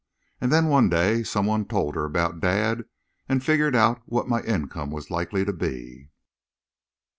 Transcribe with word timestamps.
And 0.41 0.51
then 0.51 0.65
one 0.65 0.89
day 0.89 1.21
some 1.21 1.45
one 1.45 1.65
told 1.65 1.93
her 1.93 2.05
about 2.05 2.39
dad 2.39 2.85
and 3.29 3.45
figured 3.45 3.75
out 3.75 4.01
what 4.07 4.27
my 4.27 4.41
income 4.41 4.89
was 4.89 5.11
likely 5.11 5.45
to 5.45 5.53
be. 5.53 6.09